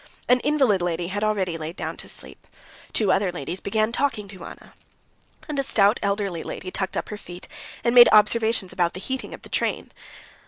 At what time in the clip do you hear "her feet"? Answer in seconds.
7.09-7.47